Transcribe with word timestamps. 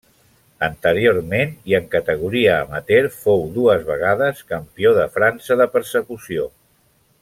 Anteriorment, 0.67 1.51
i 1.73 1.75
en 1.79 1.91
categoria 1.97 2.57
amateur, 2.63 3.11
fou 3.19 3.45
dues 3.61 3.87
vegades 3.93 4.45
campió 4.55 4.99
de 5.01 5.09
França 5.19 5.63
de 5.65 5.73
persecució. 5.79 6.53